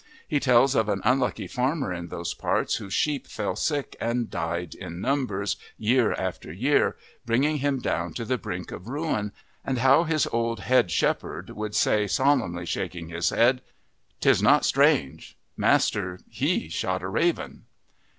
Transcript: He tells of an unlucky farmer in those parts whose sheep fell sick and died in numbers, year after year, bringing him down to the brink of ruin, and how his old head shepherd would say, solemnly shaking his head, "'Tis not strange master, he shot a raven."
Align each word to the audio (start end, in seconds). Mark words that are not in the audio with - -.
He 0.27 0.39
tells 0.39 0.73
of 0.73 0.89
an 0.89 0.99
unlucky 1.03 1.45
farmer 1.45 1.93
in 1.93 2.07
those 2.07 2.33
parts 2.33 2.77
whose 2.77 2.91
sheep 2.91 3.27
fell 3.27 3.55
sick 3.55 3.95
and 4.01 4.31
died 4.31 4.73
in 4.73 4.99
numbers, 4.99 5.57
year 5.77 6.13
after 6.13 6.51
year, 6.51 6.97
bringing 7.27 7.57
him 7.57 7.77
down 7.77 8.15
to 8.15 8.25
the 8.25 8.39
brink 8.39 8.71
of 8.71 8.87
ruin, 8.87 9.31
and 9.63 9.77
how 9.77 10.05
his 10.05 10.25
old 10.31 10.61
head 10.61 10.89
shepherd 10.89 11.51
would 11.51 11.75
say, 11.75 12.07
solemnly 12.07 12.65
shaking 12.65 13.09
his 13.09 13.29
head, 13.29 13.61
"'Tis 14.19 14.41
not 14.41 14.65
strange 14.65 15.37
master, 15.55 16.19
he 16.27 16.67
shot 16.67 17.03
a 17.03 17.07
raven." 17.07 17.65